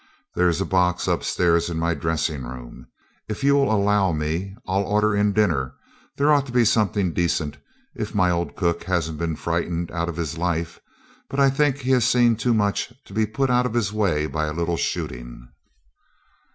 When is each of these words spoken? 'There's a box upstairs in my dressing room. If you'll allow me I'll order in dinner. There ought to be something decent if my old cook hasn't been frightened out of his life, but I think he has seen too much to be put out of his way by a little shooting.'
'There's 0.33 0.59
a 0.59 0.65
box 0.65 1.07
upstairs 1.07 1.69
in 1.69 1.77
my 1.77 1.93
dressing 1.93 2.41
room. 2.43 2.87
If 3.29 3.43
you'll 3.43 3.71
allow 3.71 4.11
me 4.11 4.57
I'll 4.65 4.81
order 4.81 5.15
in 5.15 5.31
dinner. 5.31 5.75
There 6.17 6.33
ought 6.33 6.47
to 6.47 6.51
be 6.51 6.65
something 6.65 7.13
decent 7.13 7.59
if 7.95 8.15
my 8.15 8.31
old 8.31 8.55
cook 8.55 8.85
hasn't 8.85 9.19
been 9.19 9.35
frightened 9.35 9.91
out 9.91 10.09
of 10.09 10.15
his 10.17 10.39
life, 10.39 10.79
but 11.29 11.39
I 11.39 11.51
think 11.51 11.77
he 11.77 11.91
has 11.91 12.03
seen 12.05 12.35
too 12.35 12.55
much 12.55 12.91
to 13.05 13.13
be 13.13 13.27
put 13.27 13.51
out 13.51 13.67
of 13.67 13.75
his 13.75 13.93
way 13.93 14.25
by 14.25 14.47
a 14.47 14.53
little 14.53 14.75
shooting.' 14.75 15.47